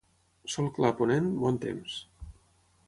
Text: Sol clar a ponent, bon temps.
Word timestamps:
Sol 0.53 0.69
clar 0.77 0.91
a 0.93 0.95
ponent, 1.03 1.29
bon 1.45 1.61
temps. 1.67 2.01